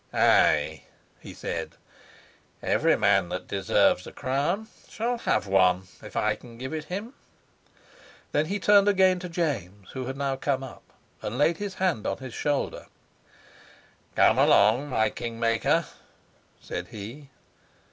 "Ay," 0.15 0.81
he 1.19 1.31
said, 1.31 1.75
"every 2.63 2.95
man 2.97 3.29
that 3.29 3.47
deserves 3.47 4.07
a 4.07 4.11
crown 4.11 4.67
shall 4.89 5.19
have 5.19 5.45
one, 5.45 5.83
if 6.01 6.15
I 6.15 6.33
can 6.35 6.57
give 6.57 6.73
it 6.73 6.85
him." 6.85 7.13
Then 8.31 8.47
he 8.47 8.57
turned 8.59 8.87
again 8.87 9.19
to 9.19 9.29
James, 9.29 9.91
who 9.91 10.05
had 10.07 10.17
now 10.17 10.37
come 10.37 10.63
up, 10.63 10.81
and 11.21 11.37
laid 11.37 11.57
his 11.57 11.75
hand 11.75 12.07
on 12.07 12.17
his 12.17 12.33
shoulder. 12.33 12.87
"Come 14.15 14.39
along, 14.39 14.89
my 14.89 15.11
king 15.11 15.39
maker," 15.39 15.85
said 16.59 16.87
he. 16.87 17.29